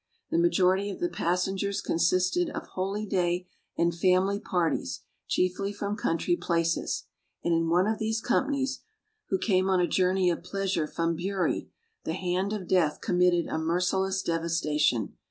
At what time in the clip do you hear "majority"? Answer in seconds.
0.39-0.89